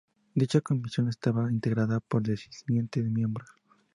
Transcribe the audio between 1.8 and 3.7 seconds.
por diecisiete miembros.